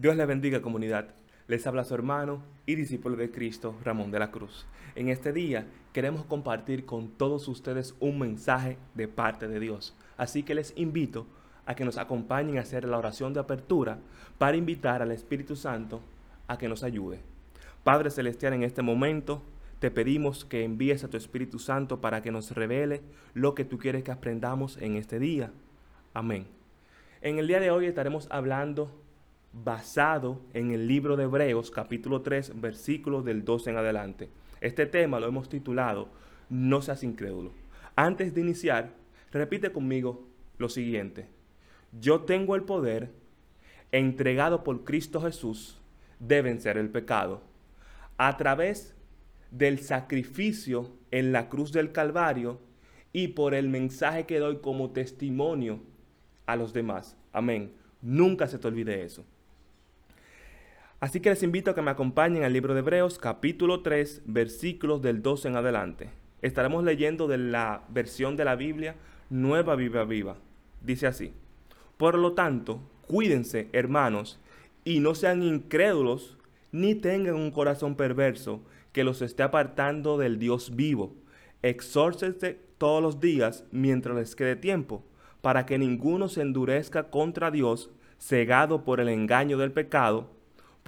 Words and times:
Dios 0.00 0.14
le 0.14 0.26
bendiga 0.26 0.62
comunidad. 0.62 1.08
Les 1.48 1.66
habla 1.66 1.82
su 1.82 1.92
hermano 1.92 2.40
y 2.66 2.76
discípulo 2.76 3.16
de 3.16 3.32
Cristo, 3.32 3.74
Ramón 3.82 4.12
de 4.12 4.20
la 4.20 4.30
Cruz. 4.30 4.64
En 4.94 5.08
este 5.08 5.32
día 5.32 5.66
queremos 5.92 6.24
compartir 6.24 6.86
con 6.86 7.08
todos 7.08 7.48
ustedes 7.48 7.96
un 7.98 8.20
mensaje 8.20 8.78
de 8.94 9.08
parte 9.08 9.48
de 9.48 9.58
Dios. 9.58 9.96
Así 10.16 10.44
que 10.44 10.54
les 10.54 10.72
invito 10.76 11.26
a 11.66 11.74
que 11.74 11.84
nos 11.84 11.98
acompañen 11.98 12.58
a 12.58 12.60
hacer 12.60 12.84
la 12.84 12.96
oración 12.96 13.34
de 13.34 13.40
apertura 13.40 13.98
para 14.38 14.56
invitar 14.56 15.02
al 15.02 15.10
Espíritu 15.10 15.56
Santo 15.56 16.00
a 16.46 16.58
que 16.58 16.68
nos 16.68 16.84
ayude. 16.84 17.18
Padre 17.82 18.12
Celestial, 18.12 18.52
en 18.52 18.62
este 18.62 18.82
momento 18.82 19.42
te 19.80 19.90
pedimos 19.90 20.44
que 20.44 20.62
envíes 20.62 21.02
a 21.02 21.08
tu 21.08 21.16
Espíritu 21.16 21.58
Santo 21.58 22.00
para 22.00 22.22
que 22.22 22.30
nos 22.30 22.52
revele 22.52 23.02
lo 23.34 23.56
que 23.56 23.64
tú 23.64 23.78
quieres 23.78 24.04
que 24.04 24.12
aprendamos 24.12 24.76
en 24.76 24.94
este 24.94 25.18
día. 25.18 25.50
Amén. 26.14 26.46
En 27.20 27.40
el 27.40 27.48
día 27.48 27.58
de 27.58 27.72
hoy 27.72 27.86
estaremos 27.86 28.28
hablando 28.30 28.92
basado 29.52 30.40
en 30.52 30.72
el 30.72 30.86
libro 30.86 31.16
de 31.16 31.24
Hebreos 31.24 31.70
capítulo 31.70 32.22
3 32.22 32.60
versículos 32.60 33.24
del 33.24 33.44
12 33.44 33.70
en 33.70 33.76
adelante. 33.76 34.28
Este 34.60 34.86
tema 34.86 35.20
lo 35.20 35.26
hemos 35.26 35.48
titulado 35.48 36.08
No 36.48 36.82
seas 36.82 37.02
incrédulo. 37.02 37.52
Antes 37.96 38.34
de 38.34 38.40
iniciar, 38.40 38.92
repite 39.32 39.72
conmigo 39.72 40.28
lo 40.58 40.68
siguiente. 40.68 41.26
Yo 41.98 42.22
tengo 42.22 42.54
el 42.54 42.62
poder 42.62 43.10
entregado 43.92 44.64
por 44.64 44.84
Cristo 44.84 45.20
Jesús 45.20 45.80
de 46.18 46.42
vencer 46.42 46.76
el 46.76 46.90
pecado. 46.90 47.42
A 48.16 48.36
través 48.36 48.94
del 49.50 49.78
sacrificio 49.78 50.92
en 51.10 51.32
la 51.32 51.48
cruz 51.48 51.72
del 51.72 51.92
Calvario 51.92 52.60
y 53.12 53.28
por 53.28 53.54
el 53.54 53.68
mensaje 53.68 54.26
que 54.26 54.38
doy 54.38 54.58
como 54.58 54.90
testimonio 54.90 55.80
a 56.46 56.56
los 56.56 56.72
demás. 56.72 57.16
Amén. 57.32 57.72
Nunca 58.02 58.46
se 58.46 58.58
te 58.58 58.68
olvide 58.68 59.04
eso. 59.04 59.24
Así 61.00 61.20
que 61.20 61.30
les 61.30 61.44
invito 61.44 61.70
a 61.70 61.74
que 61.76 61.82
me 61.82 61.92
acompañen 61.92 62.42
al 62.42 62.52
libro 62.52 62.74
de 62.74 62.80
Hebreos 62.80 63.20
capítulo 63.20 63.82
3 63.82 64.22
versículos 64.26 65.00
del 65.00 65.22
12 65.22 65.46
en 65.46 65.56
adelante. 65.56 66.10
Estaremos 66.42 66.82
leyendo 66.82 67.28
de 67.28 67.38
la 67.38 67.84
versión 67.88 68.36
de 68.36 68.44
la 68.44 68.56
Biblia 68.56 68.96
Nueva 69.30 69.76
Viva 69.76 70.02
Viva. 70.02 70.38
Dice 70.82 71.06
así. 71.06 71.32
Por 71.98 72.18
lo 72.18 72.32
tanto, 72.32 72.80
cuídense, 73.06 73.68
hermanos, 73.72 74.40
y 74.84 74.98
no 74.98 75.14
sean 75.14 75.44
incrédulos, 75.44 76.36
ni 76.72 76.96
tengan 76.96 77.36
un 77.36 77.52
corazón 77.52 77.94
perverso 77.94 78.60
que 78.90 79.04
los 79.04 79.22
esté 79.22 79.44
apartando 79.44 80.18
del 80.18 80.40
Dios 80.40 80.74
vivo. 80.74 81.14
Exórcense 81.62 82.58
todos 82.76 83.00
los 83.00 83.20
días 83.20 83.64
mientras 83.70 84.16
les 84.16 84.34
quede 84.34 84.56
tiempo, 84.56 85.04
para 85.42 85.64
que 85.64 85.78
ninguno 85.78 86.26
se 86.26 86.42
endurezca 86.42 87.04
contra 87.04 87.52
Dios, 87.52 87.88
cegado 88.18 88.82
por 88.82 88.98
el 88.98 89.08
engaño 89.08 89.58
del 89.58 89.70
pecado, 89.70 90.36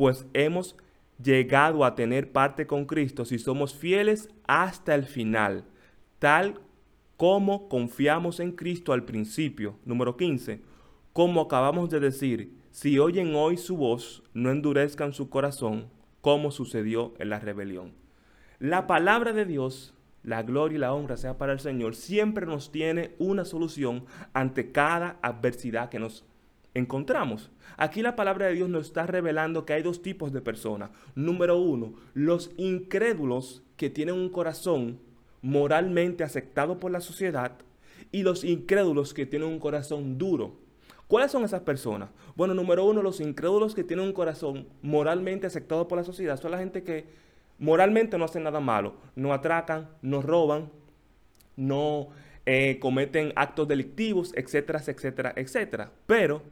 pues 0.00 0.26
hemos 0.32 0.76
llegado 1.22 1.84
a 1.84 1.94
tener 1.94 2.32
parte 2.32 2.66
con 2.66 2.86
Cristo 2.86 3.26
si 3.26 3.38
somos 3.38 3.74
fieles 3.74 4.30
hasta 4.46 4.94
el 4.94 5.04
final, 5.04 5.66
tal 6.18 6.58
como 7.18 7.68
confiamos 7.68 8.40
en 8.40 8.52
Cristo 8.52 8.94
al 8.94 9.04
principio. 9.04 9.76
Número 9.84 10.16
15. 10.16 10.62
Como 11.12 11.42
acabamos 11.42 11.90
de 11.90 12.00
decir, 12.00 12.56
si 12.70 12.98
oyen 12.98 13.34
hoy 13.34 13.58
su 13.58 13.76
voz, 13.76 14.22
no 14.32 14.50
endurezcan 14.50 15.12
su 15.12 15.28
corazón, 15.28 15.90
como 16.22 16.50
sucedió 16.50 17.12
en 17.18 17.28
la 17.28 17.38
rebelión. 17.38 17.92
La 18.58 18.86
palabra 18.86 19.34
de 19.34 19.44
Dios, 19.44 19.92
la 20.22 20.42
gloria 20.42 20.76
y 20.76 20.80
la 20.80 20.94
honra 20.94 21.18
sea 21.18 21.36
para 21.36 21.52
el 21.52 21.60
Señor, 21.60 21.94
siempre 21.94 22.46
nos 22.46 22.72
tiene 22.72 23.14
una 23.18 23.44
solución 23.44 24.06
ante 24.32 24.72
cada 24.72 25.18
adversidad 25.20 25.90
que 25.90 25.98
nos 25.98 26.24
encontramos. 26.74 27.50
Aquí 27.76 28.02
la 28.02 28.16
palabra 28.16 28.46
de 28.46 28.54
Dios 28.54 28.68
nos 28.68 28.86
está 28.86 29.06
revelando 29.06 29.64
que 29.64 29.72
hay 29.72 29.82
dos 29.82 30.02
tipos 30.02 30.32
de 30.32 30.40
personas. 30.40 30.90
Número 31.14 31.58
uno, 31.58 31.94
los 32.14 32.50
incrédulos 32.56 33.62
que 33.76 33.90
tienen 33.90 34.14
un 34.14 34.28
corazón 34.28 35.00
moralmente 35.42 36.24
aceptado 36.24 36.78
por 36.78 36.90
la 36.90 37.00
sociedad 37.00 37.52
y 38.12 38.22
los 38.22 38.44
incrédulos 38.44 39.14
que 39.14 39.26
tienen 39.26 39.48
un 39.48 39.58
corazón 39.58 40.18
duro. 40.18 40.58
¿Cuáles 41.06 41.32
son 41.32 41.44
esas 41.44 41.62
personas? 41.62 42.10
Bueno, 42.36 42.54
número 42.54 42.84
uno, 42.84 43.02
los 43.02 43.20
incrédulos 43.20 43.74
que 43.74 43.82
tienen 43.82 44.06
un 44.06 44.12
corazón 44.12 44.68
moralmente 44.82 45.46
aceptado 45.46 45.88
por 45.88 45.98
la 45.98 46.04
sociedad 46.04 46.40
son 46.40 46.52
la 46.52 46.58
gente 46.58 46.84
que 46.84 47.06
moralmente 47.58 48.16
no 48.16 48.24
hacen 48.24 48.44
nada 48.44 48.60
malo, 48.60 48.94
no 49.16 49.32
atracan, 49.32 49.88
no 50.02 50.22
roban, 50.22 50.70
no 51.56 52.08
eh, 52.46 52.78
cometen 52.80 53.32
actos 53.34 53.66
delictivos, 53.66 54.32
etcétera, 54.36 54.80
etcétera, 54.86 55.32
etcétera. 55.36 55.92
Pero 56.06 56.42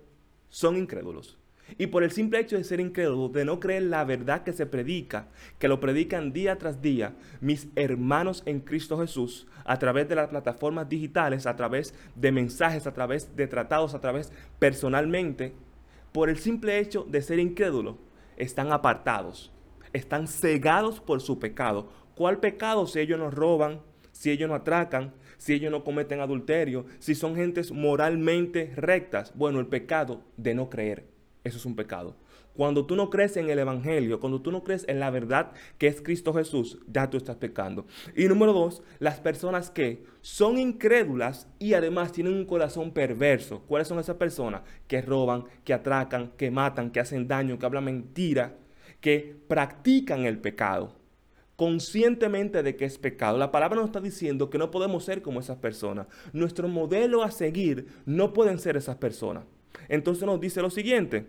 son 0.49 0.77
incrédulos. 0.77 1.39
Y 1.77 1.89
por 1.89 2.03
el 2.03 2.11
simple 2.11 2.41
hecho 2.41 2.57
de 2.57 2.65
ser 2.65 2.81
incrédulos, 2.81 3.33
de 3.33 3.45
no 3.45 3.61
creer 3.61 3.83
la 3.83 4.05
verdad 4.05 4.43
que 4.43 4.55
se 4.55 4.65
predica, 4.65 5.29
que 5.59 5.69
lo 5.69 5.81
predican 5.81 6.33
día 6.33 6.57
tras 6.57 6.81
día, 6.81 7.15
mis 7.41 7.69
hermanos 7.77 8.43
en 8.47 8.61
Cristo 8.61 8.99
Jesús, 8.99 9.47
a 9.65 9.79
través 9.79 10.09
de 10.09 10.15
las 10.15 10.29
plataformas 10.29 10.89
digitales, 10.89 11.47
a 11.47 11.57
través 11.57 11.95
de 12.15 12.33
mensajes, 12.33 12.87
a 12.87 12.95
través 12.95 13.37
de 13.37 13.47
tratados, 13.47 13.95
a 13.95 14.01
través 14.01 14.33
personalmente, 14.59 15.53
por 16.13 16.31
el 16.31 16.39
simple 16.39 16.79
hecho 16.79 17.05
de 17.07 17.21
ser 17.21 17.39
incrédulos, 17.39 17.97
están 18.39 18.73
apartados, 18.73 19.53
están 19.93 20.27
cegados 20.27 21.01
por 21.01 21.21
su 21.21 21.39
pecado. 21.39 21.91
¿Cuál 22.15 22.39
pecado 22.39 22.87
si 22.87 23.01
ellos 23.01 23.19
nos 23.19 23.35
roban, 23.35 23.83
si 24.19 24.33
ellos 24.33 24.49
no 24.49 24.57
atracan, 24.57 25.13
si 25.37 25.53
ellos 25.53 25.71
no 25.71 25.85
cometen 25.85 26.19
adulterio, 26.19 26.87
si 26.99 27.15
son 27.15 27.37
gentes 27.37 27.71
moralmente 27.71 28.73
rectas. 28.75 29.33
Bueno, 29.37 29.61
el 29.61 29.69
pecado 29.69 30.25
de 30.37 30.57
no 30.57 30.69
creer, 30.69 31.05
eso 31.45 31.57
es 31.57 31.65
un 31.65 31.77
pecado. 31.77 32.17
Cuando 32.57 32.85
tú 32.85 32.97
no 32.97 33.11
crees 33.11 33.37
en 33.37 33.49
el 33.49 33.61
Evangelio, 33.61 34.19
cuando 34.19 34.43
tú 34.43 34.51
no 34.51 34.65
crees 34.65 34.85
en 34.89 34.99
la 34.99 35.11
verdad 35.11 35.53
que 35.79 35.87
es 35.87 36.03
Cristo 36.03 36.35
Jesús, 36.35 36.81
ya 36.89 37.09
tú 37.09 37.17
estás 37.17 37.37
pecando. 37.37 37.87
Y 38.17 38.25
número 38.25 38.53
dos, 38.53 38.83
las 38.99 39.21
personas 39.21 39.71
que 39.71 40.03
son 40.21 40.59
incrédulas 40.59 41.47
y 41.61 41.75
además 41.75 42.11
tienen 42.11 42.35
un 42.35 42.45
corazón 42.45 42.91
perverso. 42.91 43.63
¿Cuáles 43.69 43.87
son 43.87 44.01
esas 44.01 44.17
personas? 44.17 44.63
Que 44.89 45.01
roban, 45.01 45.45
que 45.63 45.75
atracan, 45.75 46.33
que 46.37 46.51
matan, 46.51 46.91
que 46.91 46.99
hacen 46.99 47.29
daño, 47.29 47.57
que 47.57 47.67
hablan 47.67 47.85
mentira, 47.85 48.57
que 49.01 49.37
practican 49.47 50.25
el 50.25 50.41
pecado 50.41 50.98
conscientemente 51.59 52.63
de 52.63 52.77
que 52.77 52.85
es 52.85 52.99
pecado. 52.99 53.37
La 53.37 53.51
palabra 53.51 53.81
nos 53.81 53.87
está 53.87 54.01
diciendo 54.01 54.49
que 54.49 54.59
no 54.59 54.71
podemos 54.71 55.05
ser 55.05 55.23
como 55.23 55.41
esas 55.41 55.59
personas. 55.59 56.07
Nuestro 56.33 56.69
modelo 56.69 57.25
a 57.25 57.33
seguir 57.33 57.89
no 58.07 58.33
pueden 58.33 58.61
ser 58.61 58.77
esas 58.77 58.95
personas. 58.95 59.43
Entonces 59.89 60.23
nos 60.25 60.41
dice 60.41 60.63
lo 60.63 60.71
siguiente. 60.71 61.27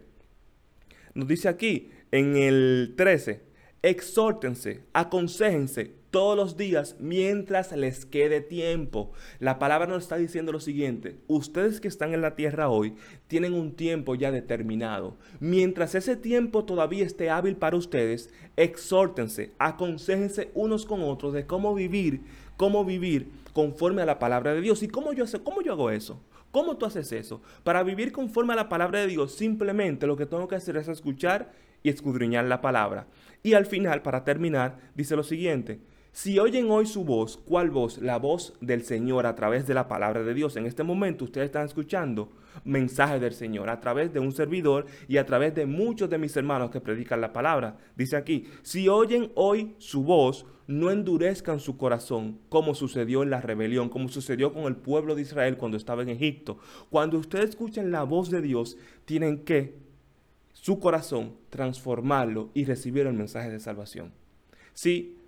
Nos 1.15 1.27
dice 1.27 1.49
aquí 1.49 1.89
en 2.11 2.35
el 2.35 2.93
13, 2.95 3.41
exhórtense, 3.81 4.83
aconsejense 4.93 5.99
todos 6.11 6.35
los 6.35 6.57
días 6.57 6.95
mientras 6.99 7.71
les 7.71 8.05
quede 8.05 8.41
tiempo. 8.41 9.11
La 9.39 9.59
palabra 9.59 9.87
nos 9.87 10.03
está 10.03 10.17
diciendo 10.17 10.51
lo 10.51 10.59
siguiente, 10.59 11.17
ustedes 11.27 11.79
que 11.79 11.87
están 11.87 12.13
en 12.13 12.21
la 12.21 12.35
tierra 12.35 12.69
hoy 12.69 12.95
tienen 13.27 13.53
un 13.53 13.75
tiempo 13.75 14.15
ya 14.15 14.31
determinado. 14.31 15.17
Mientras 15.39 15.95
ese 15.95 16.15
tiempo 16.15 16.65
todavía 16.65 17.05
esté 17.05 17.29
hábil 17.29 17.55
para 17.55 17.77
ustedes, 17.77 18.29
exhórtense, 18.57 19.51
aconsejense 19.59 20.51
unos 20.53 20.85
con 20.85 21.01
otros 21.03 21.33
de 21.33 21.45
cómo 21.45 21.75
vivir, 21.75 22.21
cómo 22.57 22.83
vivir 22.83 23.29
conforme 23.53 24.01
a 24.01 24.05
la 24.05 24.19
palabra 24.19 24.53
de 24.53 24.61
Dios. 24.61 24.83
¿Y 24.83 24.87
cómo 24.87 25.13
yo, 25.13 25.25
cómo 25.43 25.61
yo 25.61 25.73
hago 25.73 25.91
eso? 25.91 26.19
¿Cómo 26.51 26.77
tú 26.77 26.85
haces 26.85 27.11
eso? 27.11 27.41
Para 27.63 27.83
vivir 27.83 28.11
conforme 28.11 28.53
a 28.53 28.55
la 28.55 28.69
palabra 28.69 28.99
de 28.99 29.07
Dios, 29.07 29.35
simplemente 29.35 30.07
lo 30.07 30.17
que 30.17 30.25
tengo 30.25 30.47
que 30.47 30.55
hacer 30.55 30.77
es 30.77 30.87
escuchar 30.87 31.51
y 31.83 31.89
escudriñar 31.89 32.45
la 32.45 32.61
palabra. 32.61 33.07
Y 33.43 33.53
al 33.53 33.65
final, 33.65 34.01
para 34.01 34.23
terminar, 34.23 34.77
dice 34.95 35.15
lo 35.15 35.23
siguiente, 35.23 35.79
si 36.11 36.39
oyen 36.39 36.69
hoy 36.71 36.85
su 36.85 37.05
voz, 37.05 37.37
¿cuál 37.37 37.69
voz? 37.69 37.99
La 37.99 38.17
voz 38.17 38.53
del 38.61 38.83
Señor 38.83 39.25
a 39.25 39.35
través 39.35 39.67
de 39.67 39.73
la 39.73 39.87
palabra 39.87 40.23
de 40.23 40.33
Dios. 40.33 40.55
En 40.55 40.65
este 40.65 40.83
momento 40.83 41.25
ustedes 41.25 41.45
están 41.45 41.65
escuchando 41.65 42.29
mensaje 42.65 43.19
del 43.19 43.33
Señor 43.33 43.69
a 43.69 43.79
través 43.79 44.11
de 44.11 44.19
un 44.19 44.31
servidor 44.31 44.85
y 45.07 45.17
a 45.17 45.25
través 45.25 45.53
de 45.55 45.65
muchos 45.65 46.09
de 46.09 46.17
mis 46.17 46.35
hermanos 46.35 46.71
que 46.71 46.81
predican 46.81 47.21
la 47.21 47.31
palabra. 47.31 47.77
Dice 47.95 48.17
aquí, 48.17 48.47
si 48.63 48.89
oyen 48.89 49.31
hoy 49.35 49.75
su 49.77 50.03
voz, 50.03 50.45
no 50.67 50.91
endurezcan 50.91 51.59
su 51.59 51.77
corazón 51.77 52.39
como 52.49 52.75
sucedió 52.75 53.23
en 53.23 53.29
la 53.29 53.41
rebelión, 53.41 53.89
como 53.89 54.09
sucedió 54.09 54.53
con 54.53 54.63
el 54.63 54.75
pueblo 54.75 55.15
de 55.15 55.21
Israel 55.21 55.57
cuando 55.57 55.77
estaba 55.77 56.01
en 56.01 56.09
Egipto. 56.09 56.57
Cuando 56.89 57.17
ustedes 57.17 57.51
escuchen 57.51 57.91
la 57.91 58.03
voz 58.03 58.29
de 58.29 58.41
Dios, 58.41 58.77
tienen 59.05 59.43
que 59.45 59.77
su 60.53 60.79
corazón 60.79 61.35
transformarlo 61.49 62.49
y 62.53 62.65
recibir 62.65 63.07
el 63.07 63.13
mensaje 63.13 63.49
de 63.49 63.59
salvación. 63.59 64.11
Si 64.73 65.18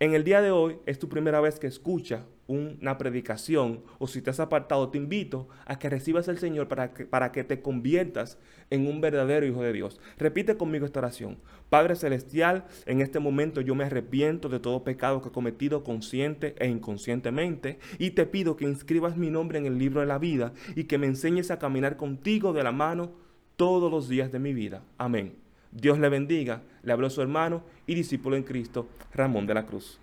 en 0.00 0.14
el 0.14 0.24
día 0.24 0.40
de 0.40 0.50
hoy 0.50 0.78
es 0.86 0.98
tu 0.98 1.10
primera 1.10 1.42
vez 1.42 1.58
que 1.58 1.66
escuchas 1.66 2.22
una 2.46 2.96
predicación 2.96 3.82
o 3.98 4.08
si 4.08 4.22
te 4.22 4.30
has 4.30 4.40
apartado, 4.40 4.88
te 4.88 4.96
invito 4.96 5.48
a 5.66 5.78
que 5.78 5.90
recibas 5.90 6.28
al 6.28 6.38
Señor 6.38 6.68
para 6.68 6.94
que, 6.94 7.04
para 7.04 7.30
que 7.32 7.44
te 7.44 7.60
conviertas 7.60 8.38
en 8.70 8.86
un 8.86 9.02
verdadero 9.02 9.46
hijo 9.46 9.62
de 9.62 9.74
Dios. 9.74 10.00
Repite 10.16 10.56
conmigo 10.56 10.86
esta 10.86 11.00
oración. 11.00 11.38
Padre 11.68 11.96
Celestial, 11.96 12.64
en 12.86 13.02
este 13.02 13.20
momento 13.20 13.60
yo 13.60 13.74
me 13.74 13.84
arrepiento 13.84 14.48
de 14.48 14.58
todo 14.58 14.84
pecado 14.84 15.20
que 15.20 15.28
he 15.28 15.32
cometido 15.32 15.84
consciente 15.84 16.54
e 16.58 16.66
inconscientemente 16.66 17.78
y 17.98 18.12
te 18.12 18.24
pido 18.24 18.56
que 18.56 18.64
inscribas 18.64 19.18
mi 19.18 19.30
nombre 19.30 19.58
en 19.58 19.66
el 19.66 19.78
libro 19.78 20.00
de 20.00 20.06
la 20.06 20.18
vida 20.18 20.54
y 20.74 20.84
que 20.84 20.96
me 20.96 21.06
enseñes 21.06 21.50
a 21.50 21.58
caminar 21.58 21.98
contigo 21.98 22.54
de 22.54 22.64
la 22.64 22.72
mano 22.72 23.12
todos 23.56 23.90
los 23.92 24.08
días 24.08 24.32
de 24.32 24.38
mi 24.38 24.54
vida. 24.54 24.82
Amén. 24.96 25.49
Dios 25.72 25.98
le 25.98 26.08
bendiga. 26.08 26.62
Le 26.82 26.92
habló 26.92 27.10
su 27.10 27.22
hermano 27.22 27.62
y 27.86 27.94
discípulo 27.94 28.36
en 28.36 28.42
Cristo, 28.42 28.88
Ramón 29.12 29.46
de 29.46 29.54
la 29.54 29.66
Cruz. 29.66 29.98